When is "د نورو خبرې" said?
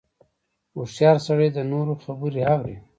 1.53-2.41